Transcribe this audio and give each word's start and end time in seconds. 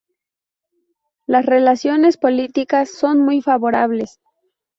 Las 1.27 1.45
relaciones 1.45 2.17
políticas 2.17 2.89
son 2.89 3.19
muy 3.19 3.43
favorables. 3.43 4.19